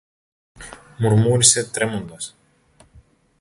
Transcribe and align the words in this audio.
μουρμούρισε 0.99 1.69
τρέμοντας. 1.71 2.35